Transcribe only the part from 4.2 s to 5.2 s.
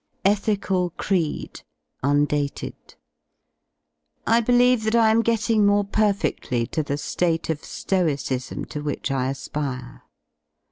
I believe that I